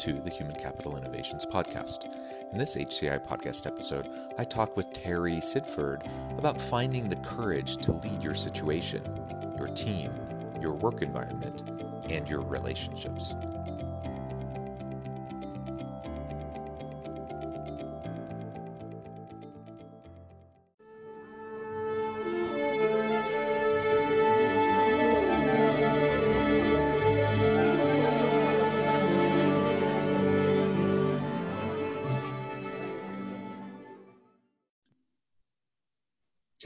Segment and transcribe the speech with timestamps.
[0.00, 2.06] To the Human Capital Innovations Podcast.
[2.52, 6.06] In this HCI podcast episode, I talk with Terry Sidford
[6.38, 9.02] about finding the courage to lead your situation,
[9.58, 10.10] your team,
[10.58, 11.68] your work environment,
[12.08, 13.34] and your relationships.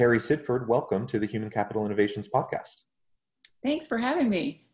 [0.05, 2.83] Terry Sidford, welcome to the Human Capital Innovations Podcast.
[3.63, 4.67] Thanks for having me.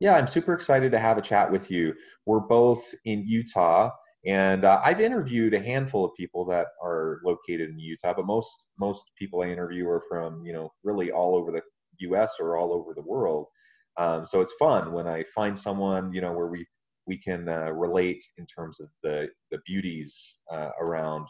[0.00, 1.92] Yeah, I'm super excited to have a chat with you.
[2.24, 3.90] We're both in Utah,
[4.24, 8.64] and uh, I've interviewed a handful of people that are located in Utah, but most
[8.78, 11.60] most people I interview are from you know really all over the
[12.06, 12.36] U.S.
[12.40, 13.44] or all over the world.
[13.98, 16.66] Um, so it's fun when I find someone you know where we
[17.06, 21.26] we can uh, relate in terms of the the beauties uh, around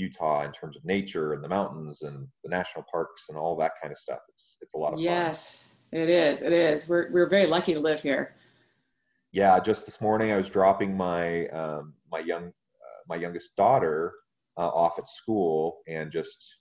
[0.00, 3.72] Utah in terms of nature and the mountains and the national parks and all that
[3.80, 4.20] kind of stuff.
[4.30, 5.04] It's it's a lot of fun.
[5.04, 6.00] yes, fun.
[6.00, 6.42] it is.
[6.42, 6.88] It is.
[6.88, 8.34] We're we're very lucky to live here.
[9.32, 14.12] Yeah, just this morning I was dropping my um, my young uh, my youngest daughter
[14.56, 16.56] uh, off at school, and just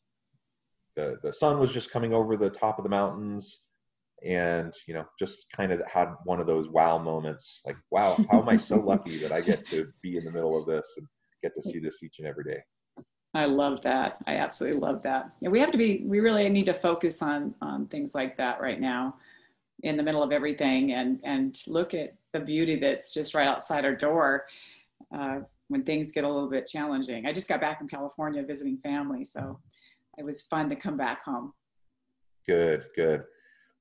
[0.95, 3.62] the the sun was just coming over the top of the mountains,
[4.23, 8.42] and you know just kind of had one of those wow moments, like wow, how
[8.42, 11.08] am I so lucky that I get to be in the middle of this and
[11.42, 12.60] get to see this each and every day.
[13.34, 14.18] I love that.
[14.26, 15.36] I absolutely love that.
[15.40, 16.04] Yeah, we have to be.
[16.06, 19.16] We really need to focus on on things like that right now,
[19.84, 23.86] in the middle of everything, and and look at the beauty that's just right outside
[23.86, 24.45] our door.
[25.14, 25.39] Uh,
[25.70, 27.26] when things get a little bit challenging.
[27.26, 29.60] I just got back from California visiting family, so
[30.18, 31.54] it was fun to come back home.
[32.45, 33.23] Good, good.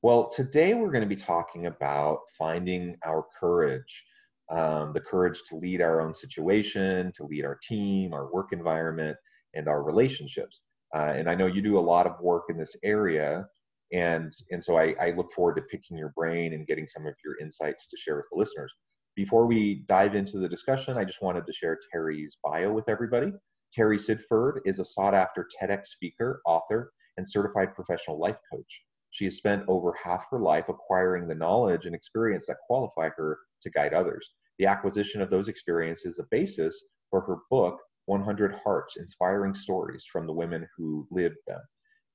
[0.02, 4.04] Well, today we're going to be talking about finding our courage,
[4.50, 9.16] um, the courage to lead our own situation, to lead our team, our work environment,
[9.54, 10.60] and our relationships.
[10.94, 13.46] Uh, and I know you do a lot of work in this area,
[13.92, 17.14] and and so I, I look forward to picking your brain and getting some of
[17.24, 18.72] your insights to share with the listeners.
[19.16, 23.32] Before we dive into the discussion, I just wanted to share Terry's bio with everybody.
[23.72, 28.82] Terry Sidford is a sought after TEDx speaker, author, and certified professional life coach.
[29.10, 33.38] She has spent over half her life acquiring the knowledge and experience that qualify her
[33.62, 34.34] to guide others.
[34.58, 40.06] The acquisition of those experiences is a basis for her book, 100 Hearts Inspiring Stories
[40.10, 41.60] from the Women Who Lived Them,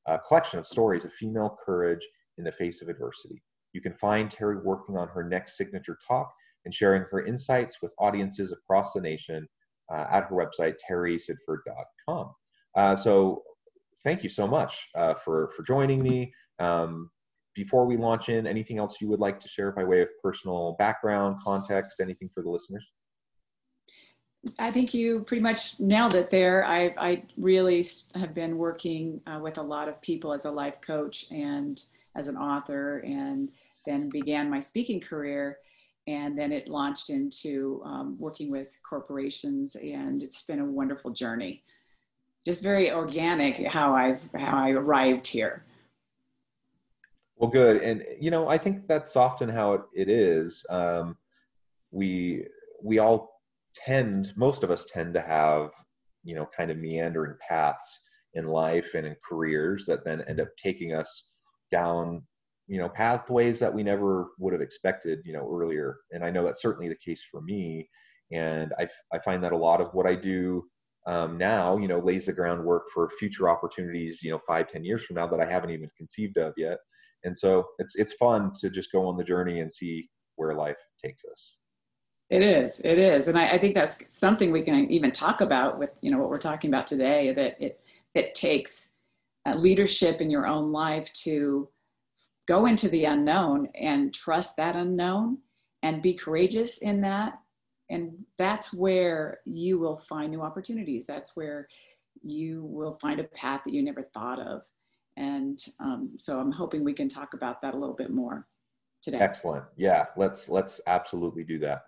[0.07, 2.05] a collection of stories of female courage
[2.37, 3.41] in the face of adversity.
[3.73, 6.31] You can find Terry working on her next signature talk
[6.65, 9.47] and sharing her insights with audiences across the nation
[9.93, 12.33] uh, at her website, terrysidford.com.
[12.75, 13.43] Uh, so,
[14.03, 16.33] thank you so much uh, for, for joining me.
[16.59, 17.11] Um,
[17.55, 20.75] before we launch in, anything else you would like to share by way of personal
[20.79, 22.83] background, context, anything for the listeners?
[24.59, 26.65] I think you pretty much nailed it there.
[26.65, 27.83] I, I really
[28.15, 31.81] have been working uh, with a lot of people as a life coach and
[32.15, 33.49] as an author, and
[33.85, 35.59] then began my speaking career.
[36.07, 41.63] And then it launched into um, working with corporations, and it's been a wonderful journey.
[42.45, 45.63] Just very organic how I've how I arrived here.
[47.37, 50.65] Well, good, and you know I think that's often how it, it is.
[50.69, 51.15] Um,
[51.91, 52.47] we
[52.81, 53.32] we all
[53.75, 55.69] tend most of us tend to have
[56.23, 57.99] you know kind of meandering paths
[58.33, 61.25] in life and in careers that then end up taking us
[61.71, 62.21] down
[62.67, 65.97] you know pathways that we never would have expected you know earlier.
[66.11, 67.89] And i know that's certainly the case for me.
[68.31, 70.63] And i, I find that a lot of what i do
[71.05, 75.03] um, now you know lays the groundwork for future opportunities you know five ten years
[75.03, 76.79] from now that i haven't even conceived of yet.
[77.25, 80.77] And so it's it's fun to just go on the journey and see where life
[81.03, 81.57] takes us
[82.29, 82.79] it is.
[82.83, 86.09] It is, and I, I, think that's something we can even talk about with you
[86.09, 87.33] know what we're talking about today.
[87.33, 87.79] That it
[88.15, 88.91] it takes
[89.45, 91.69] uh, leadership in your own life to
[92.47, 95.37] go into the unknown and trust that unknown
[95.81, 97.39] and be courageous in that.
[97.89, 101.05] And that's where you will find new opportunities.
[101.05, 101.67] That's where
[102.21, 104.63] you will find a path that you never thought of.
[105.17, 108.47] And um, so I'm hoping we can talk about that a little bit more.
[109.01, 109.19] today.
[109.19, 109.65] Excellent.
[109.75, 111.83] Yeah, let's let's absolutely do that.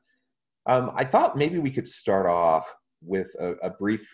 [0.68, 4.08] Um, I thought maybe we could start off with a, a brief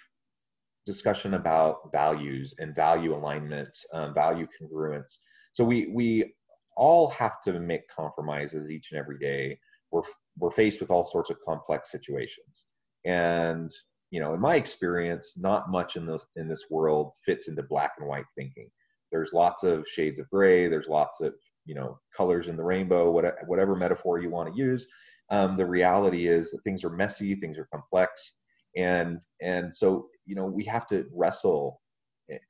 [0.86, 5.20] discussion about values and value alignment, um, value congruence.
[5.52, 6.34] So we we
[6.76, 9.60] all have to make compromises each and every day.
[9.92, 10.02] We're
[10.38, 12.66] we're faced with all sorts of complex situations,
[13.06, 13.72] and
[14.12, 17.94] you know, in my experience, not much in this in this world fits into black
[18.00, 18.70] and white thinking.
[19.12, 20.68] There's lots of shades of gray.
[20.68, 21.34] There's lots of
[21.66, 23.12] you know colors in the rainbow.
[23.12, 24.88] Whatever, whatever metaphor you want to use.
[25.30, 27.36] Um, the reality is that things are messy.
[27.36, 28.34] Things are complex,
[28.76, 31.80] and and so you know we have to wrestle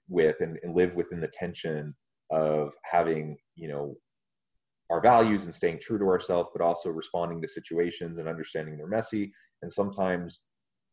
[0.08, 1.96] with and, and live within the tension
[2.30, 3.96] of having you know
[4.92, 8.88] our values and staying true to ourselves, but also responding to situations and understanding they're
[8.88, 9.32] messy.
[9.62, 10.42] And sometimes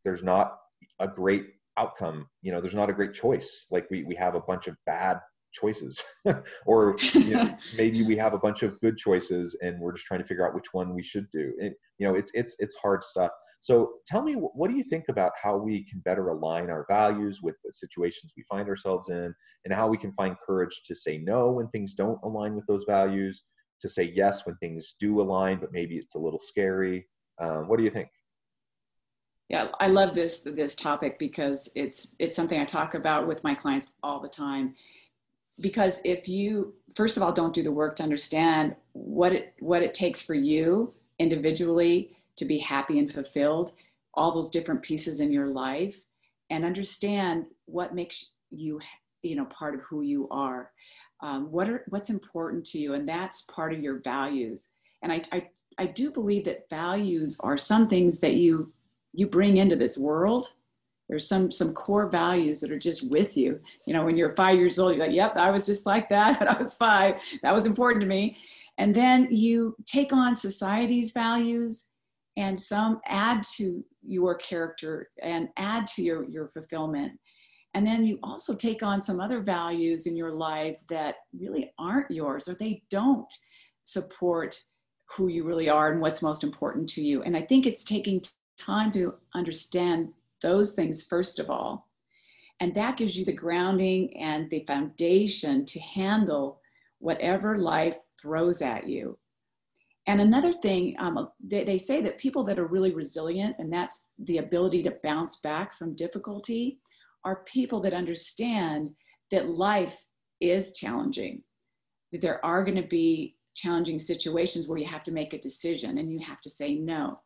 [0.04, 0.56] there's not
[1.00, 2.26] a great outcome.
[2.40, 3.66] You know, there's not a great choice.
[3.70, 5.18] Like we we have a bunch of bad
[5.52, 6.02] choices,
[6.66, 10.20] or you know, maybe we have a bunch of good choices, and we're just trying
[10.20, 11.52] to figure out which one we should do.
[11.60, 13.30] And you know, it's it's it's hard stuff.
[13.60, 17.42] So tell me, what do you think about how we can better align our values
[17.42, 19.34] with the situations we find ourselves in,
[19.64, 22.84] and how we can find courage to say no when things don't align with those
[22.84, 23.42] values,
[23.80, 27.08] to say yes when things do align, but maybe it's a little scary.
[27.40, 28.08] Um, what do you think?
[29.48, 33.54] Yeah, I love this this topic because it's it's something I talk about with my
[33.54, 34.74] clients all the time.
[35.60, 39.82] Because if you first of all don't do the work to understand what it what
[39.82, 43.72] it takes for you individually to be happy and fulfilled,
[44.14, 46.04] all those different pieces in your life,
[46.50, 48.80] and understand what makes you
[49.22, 50.70] you know part of who you are.
[51.20, 54.70] Um, what are what's important to you and that's part of your values.
[55.02, 58.72] And I, I i do believe that values are some things that you
[59.12, 60.54] you bring into this world
[61.08, 63.60] there's some some core values that are just with you.
[63.86, 66.38] You know when you're five years old you're like yep i was just like that
[66.40, 67.20] when i was five.
[67.42, 68.36] That was important to me.
[68.78, 71.90] And then you take on society's values
[72.36, 77.12] and some add to your character and add to your your fulfillment.
[77.74, 82.10] And then you also take on some other values in your life that really aren't
[82.10, 83.32] yours or they don't
[83.84, 84.58] support
[85.10, 87.22] who you really are and what's most important to you.
[87.22, 88.22] And I think it's taking
[88.58, 90.08] time to understand
[90.42, 91.88] those things, first of all.
[92.60, 96.60] And that gives you the grounding and the foundation to handle
[96.98, 99.16] whatever life throws at you.
[100.08, 104.06] And another thing, um, they, they say that people that are really resilient, and that's
[104.18, 106.80] the ability to bounce back from difficulty,
[107.24, 108.90] are people that understand
[109.30, 110.04] that life
[110.40, 111.42] is challenging,
[112.10, 115.98] that there are going to be challenging situations where you have to make a decision
[115.98, 117.20] and you have to say no.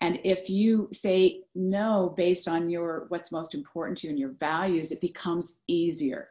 [0.00, 4.32] And if you say no based on your what's most important to you and your
[4.32, 6.30] values, it becomes easier.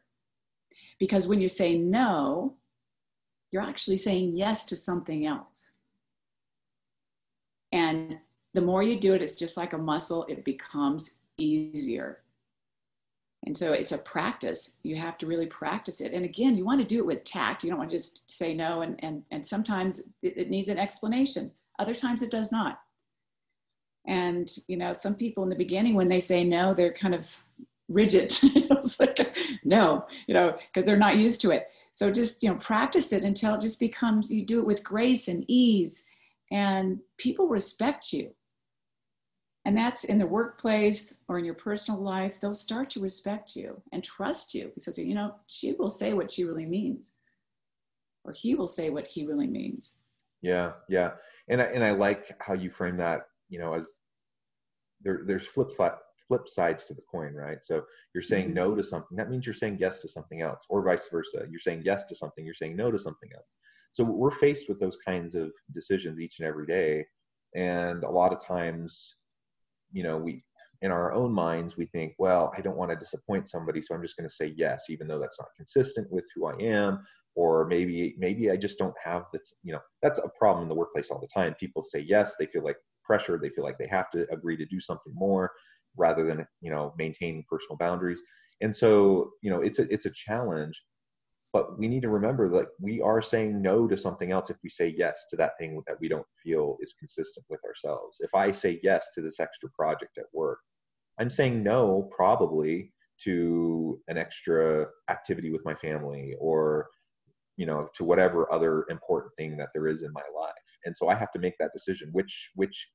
[1.00, 2.56] Because when you say no,
[3.52, 5.74] you're actually saying yes to something else.
[7.72, 8.18] And
[8.54, 12.22] the more you do it, it's just like a muscle, it becomes easier.
[13.46, 14.76] And so it's a practice.
[14.84, 16.14] You have to really practice it.
[16.14, 17.64] And again, you want to do it with tact.
[17.64, 18.82] You don't want to just say no.
[18.82, 21.52] And, and, and sometimes it, it needs an explanation.
[21.80, 22.80] Other times it does not.
[24.08, 27.36] And, you know, some people in the beginning, when they say no, they're kind of
[27.90, 28.34] rigid.
[28.44, 31.70] it's like, no, you know, because they're not used to it.
[31.92, 35.28] So just, you know, practice it until it just becomes, you do it with grace
[35.28, 36.06] and ease
[36.52, 38.32] and people respect you
[39.68, 43.82] and that's in the workplace or in your personal life, they'll start to respect you
[43.92, 47.18] and trust you because, you know, she will say what she really means
[48.24, 49.96] or he will say what he really means.
[50.42, 51.12] Yeah, yeah.
[51.50, 53.90] And I, and I like how you frame that, you know, as
[55.02, 55.94] there, there's flip side,
[56.28, 57.64] flip sides to the coin, right?
[57.64, 58.56] So you're saying mm-hmm.
[58.56, 61.46] no to something, that means you're saying yes to something else, or vice versa.
[61.50, 63.48] You're saying yes to something, you're saying no to something else.
[63.92, 67.06] So we're faced with those kinds of decisions each and every day.
[67.56, 69.16] And a lot of times
[69.92, 70.44] you know we
[70.82, 74.02] in our own minds we think well i don't want to disappoint somebody so i'm
[74.02, 77.00] just going to say yes even though that's not consistent with who i am
[77.36, 80.76] or maybe maybe i just don't have the you know that's a problem in the
[80.76, 82.78] workplace all the time people say yes they feel like
[83.08, 83.40] pressure.
[83.42, 85.52] They feel like they have to agree to do something more
[85.96, 88.22] rather than you know maintaining personal boundaries.
[88.62, 90.80] And so you know it's a it's a challenge
[91.54, 94.70] but we need to remember that we are saying no to something else if we
[94.70, 98.18] say yes to that thing that we don't feel is consistent with ourselves.
[98.20, 100.60] If I say yes to this extra project at work,
[101.20, 106.90] I'm saying no probably to an extra activity with my family or
[107.56, 110.54] you know to whatever other important thing that there is in my life.
[110.86, 112.88] And so i have to make that decision which which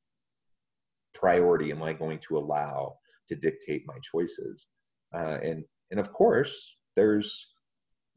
[1.15, 2.97] priority am i going to allow
[3.29, 4.67] to dictate my choices?
[5.15, 7.49] Uh, and and of course there's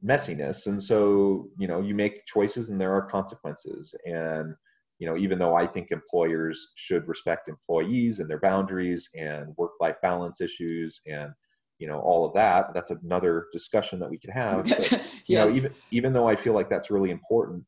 [0.04, 0.68] messiness.
[0.68, 3.94] And so you know you make choices and there are consequences.
[4.06, 4.56] And
[5.00, 9.72] you know even though i think employers should respect employees and their boundaries and work
[9.80, 11.32] life balance issues and
[11.80, 14.66] you know all of that that's another discussion that we could have.
[14.70, 15.52] But, you yes.
[15.52, 17.64] know even even though i feel like that's really important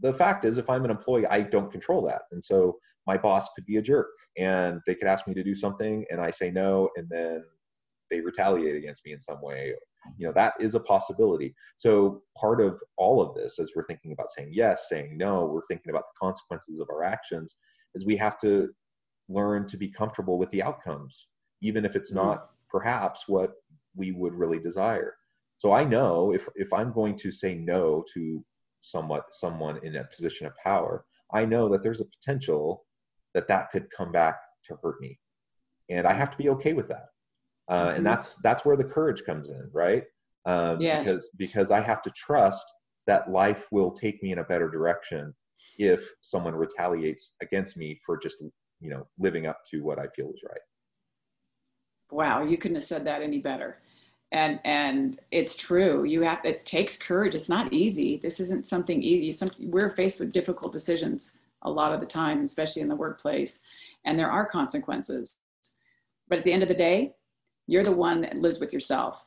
[0.00, 2.22] the fact is if i'm an employee i don't control that.
[2.32, 5.54] And so my boss could be a jerk and they could ask me to do
[5.54, 7.42] something and i say no and then
[8.10, 9.72] they retaliate against me in some way.
[10.18, 11.54] You know that is a possibility.
[11.76, 15.66] So part of all of this as we're thinking about saying yes saying no we're
[15.68, 17.56] thinking about the consequences of our actions
[17.94, 18.70] is we have to
[19.28, 21.26] learn to be comfortable with the outcomes
[21.62, 22.26] even if it's mm-hmm.
[22.26, 23.52] not perhaps what
[23.94, 25.14] we would really desire.
[25.58, 28.44] So i know if if i'm going to say no to
[28.80, 31.04] somewhat someone in a position of power
[31.34, 32.86] i know that there's a potential
[33.34, 35.18] that that could come back to hurt me.
[35.88, 37.06] And i have to be okay with that.
[37.68, 37.96] Uh, mm-hmm.
[37.98, 40.04] and that's that's where the courage comes in right?
[40.46, 41.04] Um, yes.
[41.04, 42.64] because because i have to trust
[43.06, 45.34] that life will take me in a better direction
[45.78, 48.42] if someone retaliates against me for just
[48.80, 50.60] you know living up to what i feel is right.
[52.10, 53.78] Wow you couldn't have said that any better.
[54.32, 56.04] And and it's true.
[56.04, 57.34] You have it takes courage.
[57.34, 58.16] It's not easy.
[58.16, 59.32] This isn't something easy.
[59.32, 63.60] Some, we're faced with difficult decisions a lot of the time especially in the workplace
[64.04, 65.36] and there are consequences.
[66.28, 67.14] But at the end of the day
[67.66, 69.26] you're the one that lives with yourself.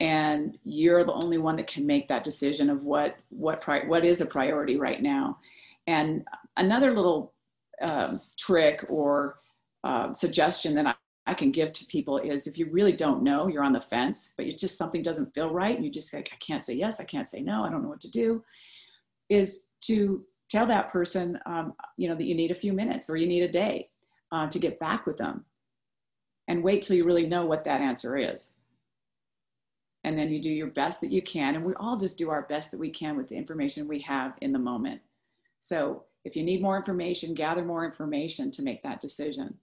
[0.00, 4.04] And you're the only one that can make that decision of what what pri- what
[4.04, 5.38] is a priority right now.
[5.86, 6.24] And
[6.56, 7.32] another little
[7.80, 9.38] uh, trick or
[9.84, 10.94] uh, suggestion that I,
[11.26, 14.34] I can give to people is if you really don't know you're on the fence
[14.36, 17.00] but you just something doesn't feel right and you just like i can't say yes
[17.00, 18.44] i can't say no i don't know what to do
[19.28, 23.16] is to tell that person um, you know that you need a few minutes or
[23.16, 23.88] you need a day
[24.30, 25.44] uh, to get back with them
[26.48, 28.52] and wait till you really know what that answer is.
[30.04, 31.54] And then you do your best that you can.
[31.54, 34.34] And we all just do our best that we can with the information we have
[34.40, 35.00] in the moment.
[35.60, 39.54] So if you need more information, gather more information to make that decision.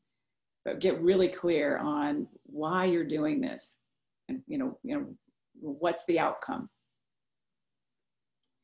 [0.63, 3.77] But get really clear on why you're doing this
[4.29, 5.05] and you know, you know,
[5.59, 6.69] what's the outcome.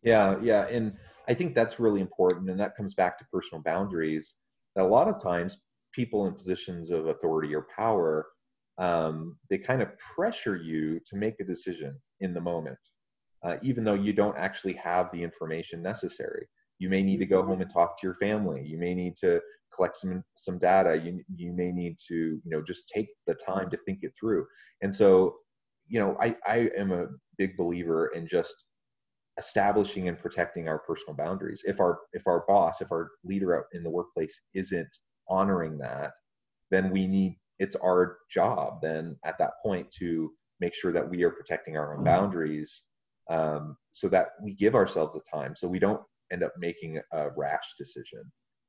[0.02, 0.68] Yeah, yeah.
[0.68, 0.94] And
[1.28, 2.50] I think that's really important.
[2.50, 4.36] And that comes back to personal boundaries
[4.76, 5.58] that a lot of times
[5.94, 8.28] people in positions of authority or power,
[8.78, 12.78] um, they kind of pressure you to make a decision in the moment,
[13.44, 16.48] uh, even though you don't actually have the information necessary.
[16.80, 18.62] You may need to go home and talk to your family.
[18.66, 19.40] You may need to
[19.74, 21.02] collect some some data.
[21.02, 24.46] You you may need to you know just take the time to think it through.
[24.82, 25.38] And so,
[25.88, 28.66] you know, I I am a big believer in just
[29.38, 31.62] establishing and protecting our personal boundaries.
[31.66, 34.90] If our if our boss, if our leader out in the workplace isn't
[35.28, 36.12] honoring that,
[36.72, 41.24] then we need it's our job then at that point to make sure that we
[41.24, 42.06] are protecting our own mm-hmm.
[42.06, 42.84] boundaries
[43.30, 46.02] um, so that we give ourselves the time so we don't
[46.32, 48.24] end up making a rash decision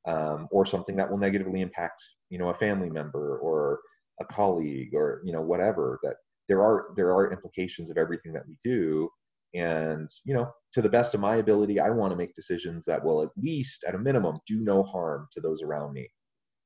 [0.06, 3.80] um, or something that will negatively impact you know a family member or
[4.20, 6.16] a colleague or you know whatever that
[6.48, 9.08] there are there are implications of everything that we do
[9.56, 13.04] and you know to the best of my ability i want to make decisions that
[13.04, 16.08] will at least at a minimum do no harm to those around me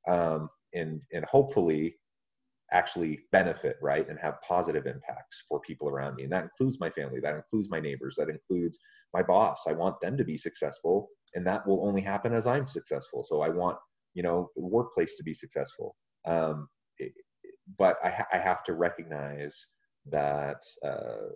[0.07, 1.95] um, and and hopefully
[2.71, 6.23] actually benefit right and have positive impacts for people around me.
[6.23, 8.79] And that includes my family that includes my neighbors that includes
[9.13, 9.65] my boss.
[9.67, 13.23] I want them to be successful and that will only happen as i'm successful.
[13.23, 13.77] So i want
[14.13, 15.95] you know the workplace to be successful.
[16.25, 16.67] Um,
[16.97, 17.13] it,
[17.77, 19.57] but I, ha- I, have to recognize
[20.09, 21.29] that uh,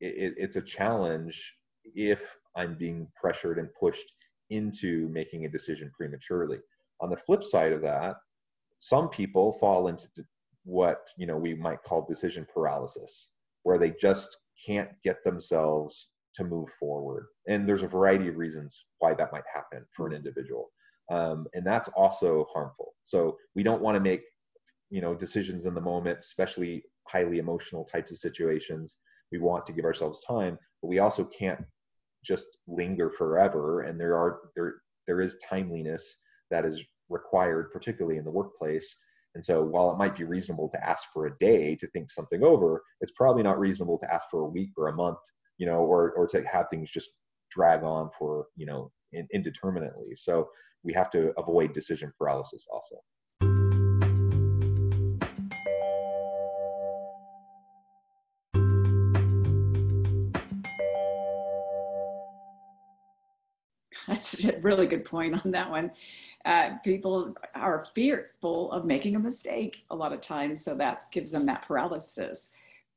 [0.00, 1.54] it, it's a challenge
[1.94, 2.20] if
[2.56, 4.12] i'm being pressured and pushed
[4.50, 6.58] into making a decision prematurely
[7.00, 8.16] on the flip side of that,
[8.78, 10.08] some people fall into
[10.64, 13.28] what you know we might call decision paralysis,
[13.62, 14.36] where they just
[14.66, 17.26] can't get themselves to move forward.
[17.48, 20.70] And there's a variety of reasons why that might happen for an individual,
[21.10, 22.94] um, and that's also harmful.
[23.06, 24.22] So we don't want to make
[24.90, 28.96] you know decisions in the moment, especially highly emotional types of situations.
[29.32, 31.64] We want to give ourselves time, but we also can't
[32.24, 33.82] just linger forever.
[33.82, 36.14] And there are there there is timeliness
[36.50, 38.94] that is required, particularly in the workplace.
[39.34, 42.42] And so while it might be reasonable to ask for a day to think something
[42.42, 45.18] over, it's probably not reasonable to ask for a week or a month,
[45.58, 47.10] you know, or, or to have things just
[47.50, 48.90] drag on for, you know,
[49.32, 50.16] indeterminately.
[50.16, 50.48] So
[50.82, 52.96] we have to avoid decision paralysis also.
[64.08, 65.90] That's a really good point on that one.
[66.44, 71.30] Uh, people are fearful of making a mistake a lot of times, so that gives
[71.30, 72.50] them that paralysis.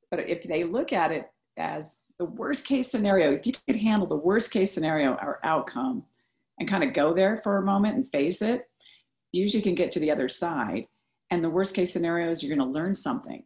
[0.10, 4.08] But if they look at it as the worst case scenario, if you could handle
[4.08, 6.04] the worst case scenario or outcome
[6.60, 8.70] and kind of go there for a moment and face it,
[9.32, 10.88] usually can get to the other side.
[11.30, 13.44] And the worst case scenario is you're going to learn something.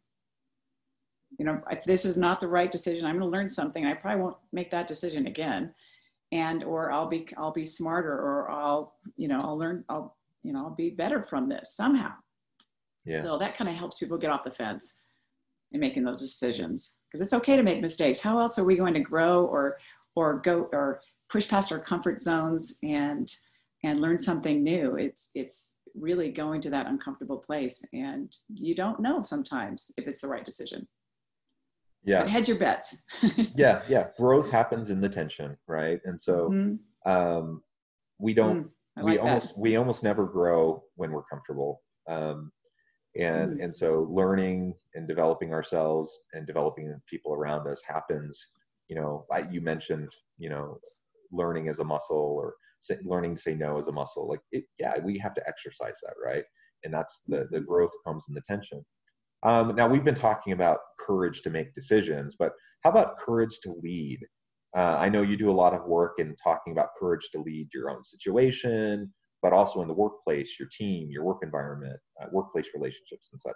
[1.40, 3.86] You know, if this is not the right decision, I'm going to learn something.
[3.86, 5.74] I probably won't make that decision again.
[6.36, 10.54] And, or I'll be, I'll be smarter or I'll, you know, I'll learn, I'll, you
[10.54, 12.12] know, I'll be better from this somehow.
[13.06, 13.22] Yeah.
[13.22, 15.00] So that kind of helps people get off the fence
[15.72, 18.20] in making those decisions because it's okay to make mistakes.
[18.20, 19.78] How else are we going to grow or,
[20.16, 23.34] or go or push past our comfort zones and
[23.84, 29.00] and learn something new it's it's really going to that uncomfortable place and you don't
[29.00, 30.88] know sometimes if it's the right decision
[32.06, 32.22] yeah.
[32.22, 32.98] But hedge your bets.
[33.56, 34.08] Yeah yeah.
[34.18, 36.00] Growth happens in the tension right?
[36.06, 37.12] And so mm-hmm.
[37.12, 37.62] um,
[38.20, 39.60] we don't mm, we almost that.
[39.60, 41.82] we almost never grow when we're comfortable.
[42.08, 42.52] Um,
[43.18, 43.64] and mm.
[43.64, 48.48] and so learning and developing ourselves and developing people around us happens
[48.90, 50.78] you know I, you mentioned you know
[51.32, 54.28] learning as a muscle or say, learning to say no as a muscle.
[54.28, 56.44] Like it, yeah we have to exercise that right?
[56.84, 58.86] And that's the the growth comes in the tension
[59.44, 62.52] um, now we've been talking about courage to make decisions but
[62.84, 64.20] how about courage to lead?
[64.76, 67.68] Uh, i know you do a lot of work in talking about courage to lead
[67.74, 69.12] your own situation
[69.42, 73.56] but also in the workplace your team your work environment uh, workplace relationships and such.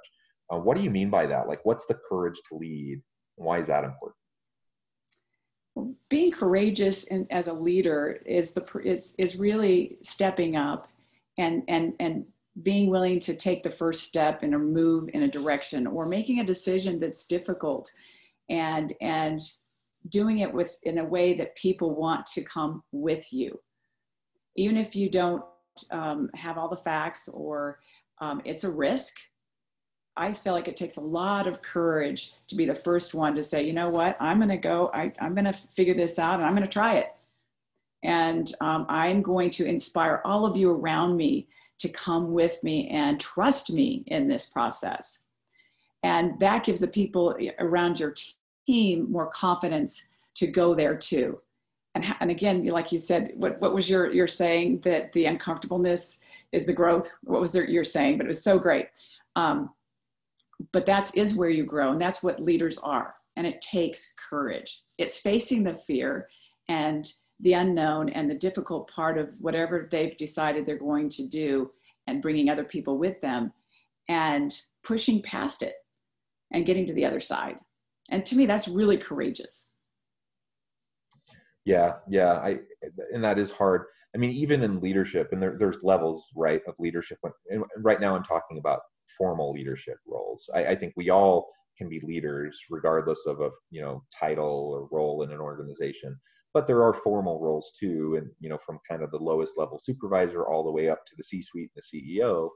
[0.51, 1.48] Uh, what do you mean by that?
[1.48, 3.01] Like what's the courage to lead?
[3.36, 4.15] Why is that important?
[6.09, 10.89] Being courageous in, as a leader is the is is really stepping up
[11.38, 12.25] and and and
[12.63, 16.39] being willing to take the first step and a move in a direction or making
[16.39, 17.91] a decision that's difficult
[18.49, 19.39] and and
[20.09, 23.59] doing it with in a way that people want to come with you
[24.55, 25.43] even if you don't
[25.91, 27.79] um, have all the facts or
[28.21, 29.15] um, it's a risk
[30.19, 33.41] I feel like it takes a lot of courage to be the first one to
[33.41, 36.35] say, you know what, I'm going to go, I, i'm going to figure this out
[36.35, 37.15] and I'm going to try it.
[38.03, 41.47] And um, I'm going to inspire all of you around me
[41.79, 45.24] to come with me and trust me in this process.
[46.03, 48.13] And that gives the people around your
[48.68, 51.39] team more confidence to go there too.
[51.96, 56.22] And, and again, like you said, what, what was your, your saying that the uncomfortableness
[56.51, 57.09] is the growth?
[57.24, 58.18] What was your saying?
[58.18, 58.87] But it was so great.
[59.35, 59.72] Um,
[60.72, 64.83] but that is where you grow and that's what leaders are and it takes courage
[64.98, 66.27] it's facing the fear
[66.68, 71.71] and the unknown and the difficult part of whatever they've decided they're going to do
[72.07, 73.51] and bringing other people with them
[74.09, 75.75] and pushing past it
[76.51, 77.59] and getting to the other side.
[78.09, 79.71] And to me that's really courageous.
[81.65, 82.59] Yeah yeah i
[83.13, 83.83] and that is hard.
[84.15, 88.15] I mean even in leadership and there, there's levels right of leadership and right now
[88.15, 88.81] i'm talking about
[89.17, 90.49] formal leadership roles.
[90.53, 94.87] I, I think we all can be leaders regardless of a you know title or
[94.95, 96.19] role in an organization
[96.53, 99.79] but there are formal roles too and you know from kind of the lowest level
[99.81, 102.50] supervisor all the way up to the c suite and the ceo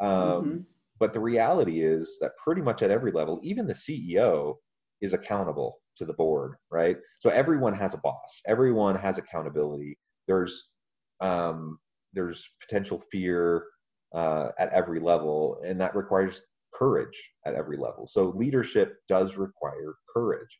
[0.00, 0.56] um, mm-hmm.
[0.98, 4.54] but the reality is that pretty much at every level even the ceo
[5.00, 10.70] is accountable to the board right so everyone has a boss everyone has accountability there's
[11.20, 11.78] um,
[12.12, 13.64] there's potential fear
[14.14, 18.06] uh, at every level, and that requires courage at every level.
[18.06, 20.58] So leadership does require courage.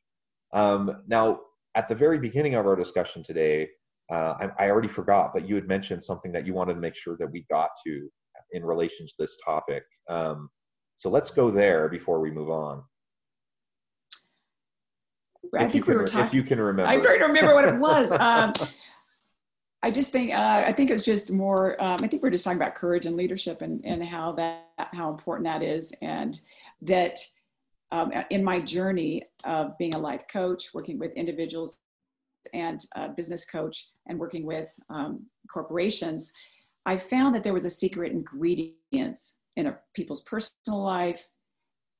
[0.52, 1.40] Um, now,
[1.74, 3.68] at the very beginning of our discussion today,
[4.12, 6.94] uh, I, I, already forgot, but you had mentioned something that you wanted to make
[6.94, 8.08] sure that we got to
[8.52, 9.82] in relation to this topic.
[10.08, 10.50] Um,
[10.96, 12.82] so let's go there before we move on.
[15.58, 16.26] I if think we were talking.
[16.26, 18.12] If you can remember, I'm trying to remember what it was.
[18.20, 18.52] Um,
[19.82, 21.80] I just think uh, I think it was just more.
[21.82, 25.10] Um, I think we're just talking about courage and leadership and and how that how
[25.10, 26.40] important that is, and
[26.80, 27.18] that
[27.92, 31.78] um, in my journey of being a life coach, working with individuals
[32.52, 32.84] and
[33.16, 36.32] business coach, and working with um, corporations,
[36.86, 41.28] I found that there was a secret ingredients in a, people's personal life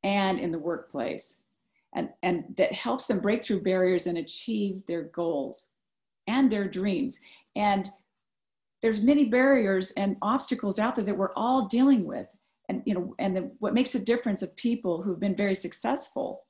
[0.03, 1.40] and in the workplace,
[1.94, 5.70] and and that helps them break through barriers and achieve their goals
[6.27, 7.20] and their dreams.
[7.57, 7.88] And
[8.83, 12.27] there's many barriers and obstacles out there that we're all dealing with.
[12.68, 16.44] And you know, and the, what makes a difference of people who've been very successful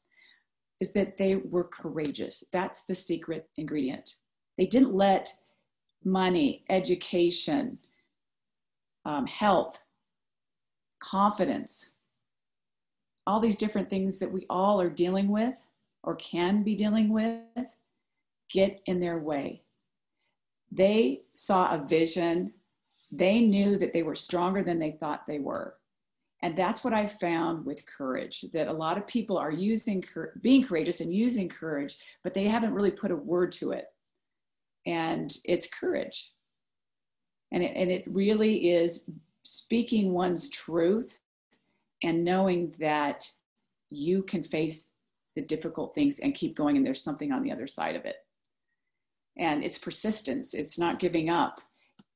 [0.80, 2.44] is that they were courageous.
[2.52, 4.16] That's the secret ingredient.
[4.56, 5.32] They didn't let
[6.04, 7.78] money, education,
[9.04, 9.80] um, health,
[11.00, 11.90] confidence,
[13.26, 15.54] all these different things that we all are dealing with
[16.02, 17.40] or can be dealing with
[18.50, 19.62] get in their way.
[20.70, 22.52] They saw a vision.
[23.10, 25.74] They knew that they were stronger than they thought they were.
[26.44, 30.04] And that's what I found with courage that a lot of people are using
[30.42, 33.86] being courageous and using courage, but they haven't really put a word to it.
[34.84, 36.34] And it's courage.
[37.50, 39.08] And it, and it really is
[39.40, 41.18] speaking one's truth
[42.02, 43.26] and knowing that
[43.88, 44.90] you can face
[45.36, 48.16] the difficult things and keep going and there's something on the other side of it
[49.36, 51.60] and it's persistence it's not giving up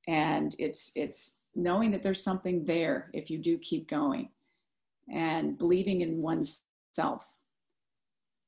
[0.07, 4.29] and it's it's knowing that there's something there if you do keep going
[5.13, 7.27] and believing in oneself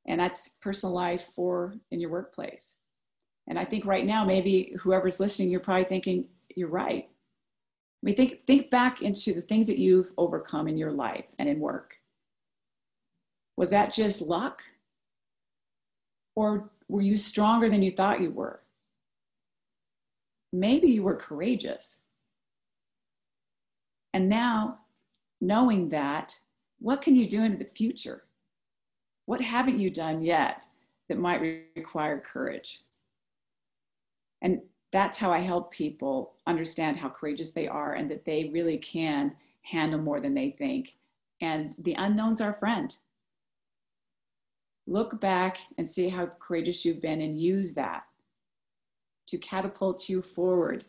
[0.07, 2.77] and that's personal life or in your workplace
[3.49, 7.11] and i think right now maybe whoever's listening you're probably thinking you're right
[8.03, 11.49] I mean, think think back into the things that you've overcome in your life and
[11.49, 11.97] in work.
[13.59, 14.63] Was that just luck?
[16.35, 18.63] Or were you stronger than you thought you were?
[20.53, 22.00] Maybe you were courageous.
[24.13, 24.79] And now,
[25.41, 26.39] knowing that,
[26.81, 28.25] what can you do into the future?
[29.27, 30.65] What haven't you done yet
[31.09, 32.83] that might require courage?
[34.43, 34.61] And
[34.93, 39.37] that's how I help people understand how courageous they are and that they really can
[39.63, 40.97] handle more than they think.
[41.41, 42.95] And the unknown's our friend.
[44.87, 48.05] Look back and see how courageous you've been and use that
[49.29, 50.85] to catapult you forward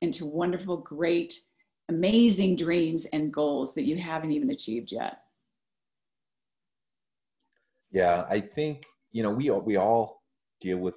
[0.00, 1.40] into wonderful, great,
[1.88, 5.20] amazing dreams and goals that you haven't even achieved yet.
[7.90, 10.22] Yeah, I think, you know, we, we all
[10.60, 10.96] deal with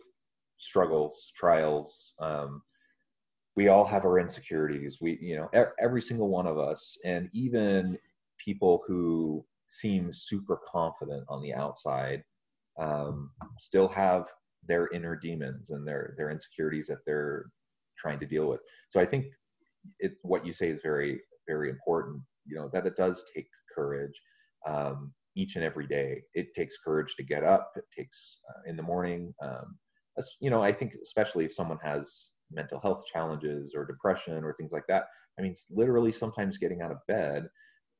[0.58, 2.13] struggles, trials.
[2.19, 2.62] Um,
[3.56, 5.00] we all have our insecurities.
[5.02, 7.97] We, you know, every single one of us, and even
[8.43, 12.23] people who seem super confident on the outside
[12.80, 14.26] um, still have
[14.63, 17.50] their inner demons and their their insecurities that they're
[17.97, 18.62] trying to deal with.
[18.89, 19.26] So I think
[20.00, 22.21] it what you say is very very important.
[22.45, 24.13] You know that it does take courage
[24.67, 26.21] um, each and every day.
[26.34, 27.71] It takes courage to get up.
[27.76, 29.34] It takes uh, in the morning.
[29.41, 29.78] Um,
[30.39, 34.71] you know, I think especially if someone has mental health challenges or depression or things
[34.71, 35.06] like that.
[35.38, 37.47] I mean, literally sometimes getting out of bed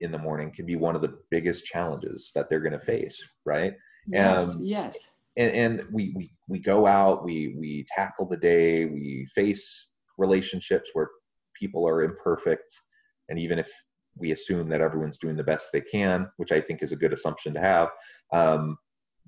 [0.02, 3.18] in the morning can be one of the biggest challenges that they're going to face,
[3.46, 3.74] right?
[4.08, 4.56] Yes.
[4.56, 5.12] Um, yes.
[5.38, 10.90] And, and we, we we go out, we we tackle the day, we face relationships
[10.94, 11.10] where
[11.60, 12.82] people are imperfect,
[13.30, 13.70] and even if
[14.16, 17.14] we assume that everyone's doing the best they can, which I think is a good
[17.14, 17.90] assumption to have,
[18.34, 18.78] um,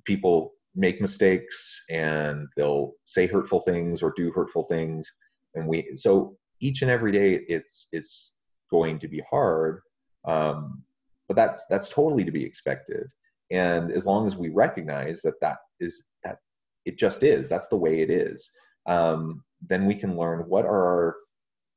[0.06, 5.12] people make mistakes and they'll say hurtful things or do hurtful things.
[5.56, 8.32] And we so each and every day it's it's
[8.72, 9.82] going to be hard
[10.26, 10.84] um,
[11.28, 13.08] but that's that's totally to be expected.
[13.52, 16.38] And as long as we recognize that that is that
[16.86, 18.50] it just is that's the way it is
[18.86, 21.16] um, then we can learn what are our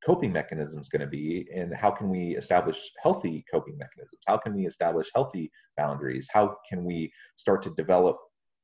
[0.04, 4.54] coping mechanisms going to be and how can we establish healthy coping mechanisms how can
[4.54, 8.16] we establish healthy boundaries how can we start to develop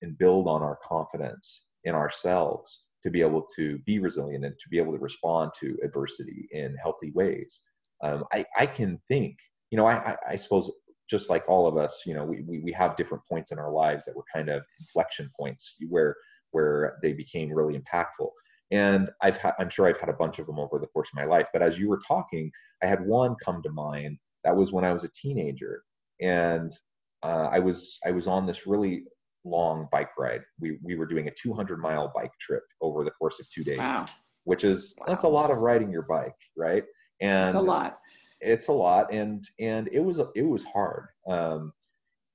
[0.02, 4.68] and build on our confidence in ourselves to be able to be resilient and to
[4.68, 7.60] be able to respond to adversity in healthy ways.
[8.02, 9.36] Um, I, I can think,
[9.70, 10.70] you know, I, I, suppose
[11.08, 13.72] just like all of us, you know, we, we, we have different points in our
[13.72, 16.16] lives that were kind of inflection points where,
[16.50, 18.28] where they became really impactful.
[18.70, 21.16] And I've had, I'm sure I've had a bunch of them over the course of
[21.16, 22.50] my life, but as you were talking,
[22.82, 24.18] I had one come to mind.
[24.44, 25.82] That was when I was a teenager
[26.20, 26.72] and
[27.22, 29.04] uh, I was, I was on this really
[29.44, 30.42] long bike ride.
[30.60, 33.78] We we were doing a 200 mile bike trip over the course of two days,
[33.78, 34.04] wow.
[34.44, 35.06] which is wow.
[35.08, 36.84] that's a lot of riding your bike, right?
[37.20, 37.98] And it's a lot.
[38.40, 41.06] It's a lot, and and it was it was hard.
[41.28, 41.72] Um,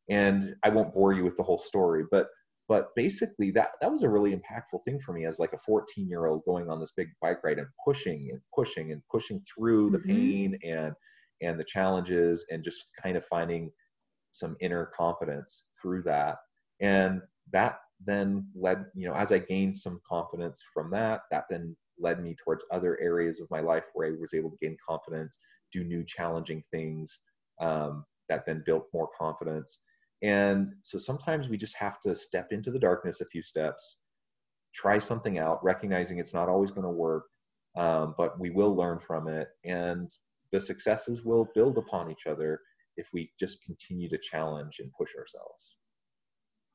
[0.10, 2.28] and I won't bore you with the whole story, but
[2.68, 6.08] but basically that that was a really impactful thing for me as like a 14
[6.08, 9.90] year old going on this big bike ride and pushing and pushing and pushing through
[9.90, 10.22] the mm-hmm.
[10.22, 10.94] pain and
[11.42, 13.72] and the challenges and just kind of finding
[14.32, 16.38] some inner confidence through that
[16.82, 17.22] and
[17.52, 22.24] that then led you know as i gained some confidence from that that then led
[22.24, 25.38] me towards other areas of my life where i was able to gain confidence
[25.72, 27.20] do new challenging things
[27.62, 29.78] um, that then built more confidence
[30.24, 33.98] and so sometimes we just have to step into the darkness a few steps
[34.74, 37.26] try something out recognizing it's not always going to work
[37.76, 40.12] um, but we will learn from it and
[40.52, 42.60] the successes will build upon each other
[42.96, 45.76] if we just continue to challenge and push ourselves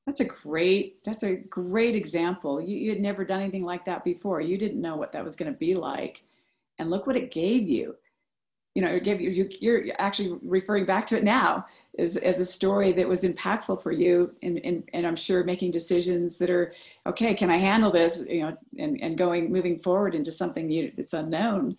[0.09, 2.63] that's a great, that's a great example.
[2.63, 4.41] You, you had never done anything like that before.
[4.41, 6.23] You didn't know what that was going to be like.
[6.79, 7.95] And look what it gave you.
[8.79, 11.67] You know, it gave you, you you're actually referring back to it now
[11.99, 14.33] as, as a story that was impactful for you.
[14.45, 16.73] And, and, and I'm sure making decisions that are,
[17.05, 18.23] okay, can I handle this?
[18.29, 21.77] You know, and, and going, moving forward into something new that's unknown.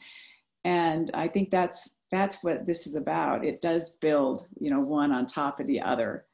[0.66, 1.80] And I think that's,
[2.12, 3.46] that's what this is about.
[3.46, 6.26] It does build, you know, one on top of the other.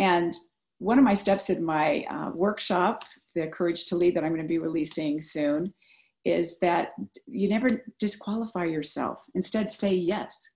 [0.00, 0.34] And
[0.78, 3.04] one of my steps in my uh, workshop,
[3.36, 5.72] the Courage to Lead, that I'm going to be releasing soon,
[6.24, 6.92] is that
[7.26, 9.24] you never disqualify yourself.
[9.34, 10.50] Instead, say yes.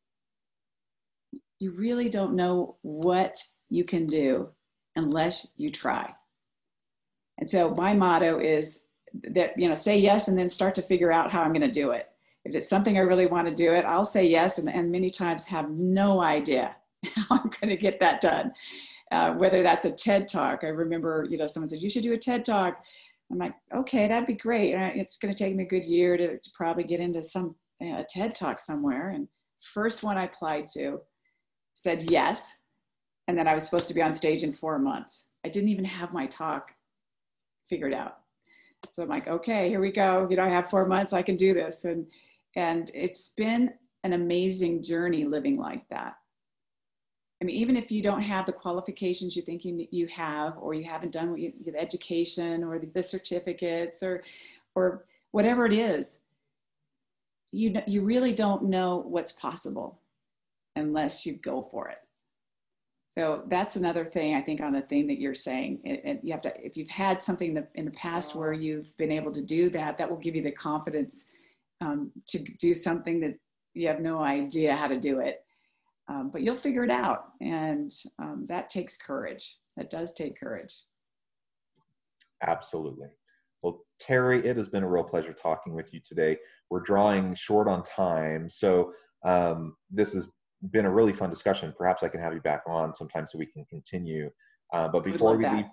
[1.59, 4.49] You really don't know what you can do
[4.95, 6.15] unless you try.
[7.39, 8.87] And so my motto is
[9.31, 11.71] that, you know, say yes and then start to figure out how I'm going to
[11.71, 12.09] do it.
[12.45, 15.11] If it's something I really want to do it, I'll say yes and, and many
[15.11, 16.77] times have no idea
[17.15, 18.53] how I'm going to get that done.
[19.13, 20.65] Uh, whether that's a TED talk.
[20.65, 22.85] I remember, you know, someone said, you should do a TED talk.
[23.31, 24.75] I'm like, okay, that'd be great.
[24.75, 28.05] It's going to take me a good year to, to probably get into some a
[28.09, 29.11] TED talk somewhere.
[29.11, 29.29] And
[29.61, 31.01] first one I applied to
[31.75, 32.55] said yes.
[33.29, 35.31] And then I was supposed to be on stage in four months.
[35.45, 36.71] I didn't even have my talk
[37.69, 38.19] figured out.
[38.93, 40.27] So I'm like, okay, here we go.
[40.31, 41.85] You know, I have four months, I can do this.
[41.85, 42.07] And
[42.55, 43.71] and it's been
[44.05, 46.15] an amazing journey living like that.
[47.41, 50.73] I mean, even if you don't have the qualifications you think you, you have, or
[50.73, 54.23] you haven't done what you, the education or the, the certificates or,
[54.75, 56.19] or whatever it is,
[57.53, 60.01] you, you really don't know what's possible
[60.77, 61.99] unless you go for it.
[63.09, 65.81] So that's another thing I think on the thing that you're saying.
[66.05, 69.33] And you have to, if you've had something in the past where you've been able
[69.33, 71.27] to do that, that will give you the confidence
[71.81, 73.39] um, to do something that
[73.73, 75.46] you have no idea how to do it.
[76.09, 77.33] Um, but you'll figure it out.
[77.41, 79.59] And um, that takes courage.
[79.77, 80.73] That does take courage.
[82.43, 83.09] Absolutely.
[83.63, 86.37] Well, Terry, it has been a real pleasure talking with you today.
[86.71, 88.49] We're drawing short on time.
[88.49, 88.93] So
[89.25, 90.29] um, this has
[90.71, 91.75] been a really fun discussion.
[91.77, 94.31] Perhaps I can have you back on sometime so we can continue.
[94.73, 95.57] Uh, but before we that.
[95.57, 95.67] leave,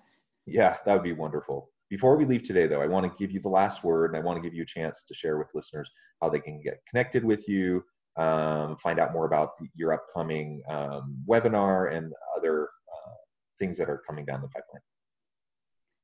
[0.46, 1.69] yeah, that would be wonderful.
[1.89, 4.26] Before we leave today, though, I want to give you the last word and I
[4.26, 5.91] want to give you a chance to share with listeners
[6.22, 7.84] how they can get connected with you,
[8.17, 13.13] um, find out more about your upcoming um, webinar and other uh,
[13.60, 14.82] things that are coming down the pipeline.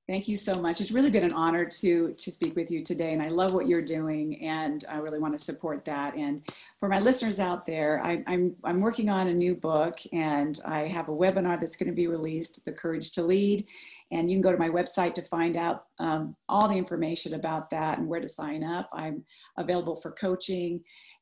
[0.09, 0.81] Thank you so much.
[0.81, 3.67] It's really been an honor to to speak with you today, and I love what
[3.67, 6.15] you're doing, and I really want to support that.
[6.15, 6.41] And
[6.79, 10.87] for my listeners out there, I, I'm I'm working on a new book, and I
[10.87, 13.67] have a webinar that's going to be released, "The Courage to Lead,"
[14.09, 17.69] and you can go to my website to find out um, all the information about
[17.69, 18.89] that and where to sign up.
[18.91, 19.23] I'm
[19.57, 20.81] available for coaching,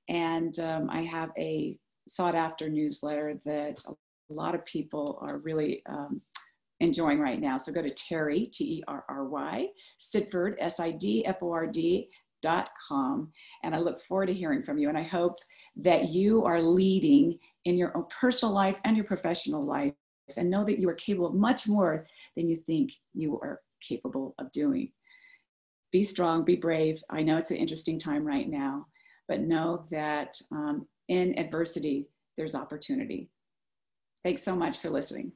[0.10, 5.82] and um, I have a sought after newsletter that a lot of people are really
[5.88, 6.22] um,
[6.80, 7.58] enjoying right now.
[7.58, 9.68] So go to Terry, T E R R Y,
[9.98, 12.10] Sidford, S I D F O R D
[12.44, 13.32] dot com
[13.64, 14.90] and i look forward to hearing from you.
[14.90, 15.38] And i hope
[15.76, 19.94] that you are leading in your own personal life and your professional life
[20.38, 24.36] and know that you are capable of much more than you think you are capable
[24.38, 24.92] of doing.
[25.92, 27.04] Be strong be brave.
[27.10, 28.86] I know it's an interesting time right now
[29.28, 33.30] but know that um, in adversity there's opportunity
[34.24, 35.32] thanks so much for listening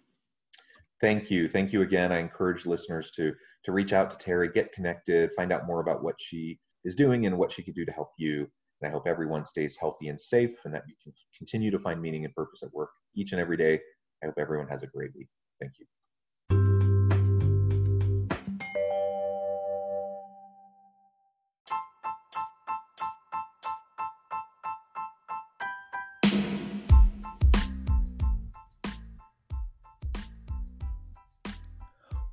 [1.01, 1.49] thank you.
[1.49, 2.11] Thank you again.
[2.11, 3.33] I encourage listeners to
[3.65, 7.25] to reach out to Terry, get connected, find out more about what she is doing
[7.25, 8.47] and what she can do to help you.
[8.81, 12.01] And I hope everyone stays healthy and safe and that you can continue to find
[12.01, 13.79] meaning and purpose at work each and every day.
[14.23, 15.27] I hope everyone has a great week.
[15.59, 15.85] Thank you.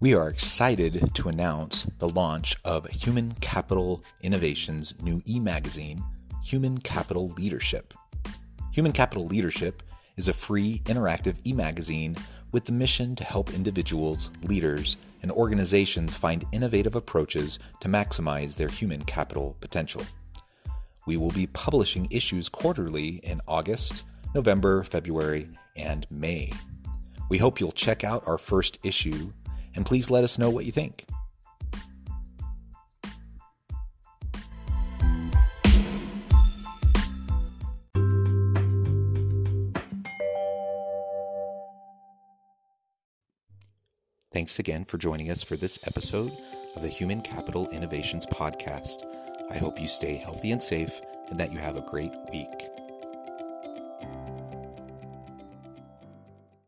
[0.00, 6.04] We are excited to announce the launch of Human Capital Innovation's new e magazine,
[6.44, 7.92] Human Capital Leadership.
[8.72, 9.82] Human Capital Leadership
[10.16, 12.16] is a free interactive e magazine
[12.52, 18.68] with the mission to help individuals, leaders, and organizations find innovative approaches to maximize their
[18.68, 20.02] human capital potential.
[21.08, 26.52] We will be publishing issues quarterly in August, November, February, and May.
[27.30, 29.32] We hope you'll check out our first issue
[29.78, 31.06] and please let us know what you think.
[44.32, 46.32] Thanks again for joining us for this episode
[46.74, 49.04] of the Human Capital Innovations Podcast.
[49.50, 52.77] I hope you stay healthy and safe and that you have a great week.